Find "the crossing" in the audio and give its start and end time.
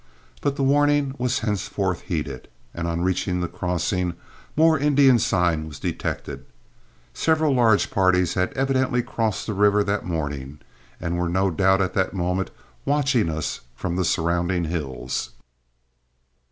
3.39-4.15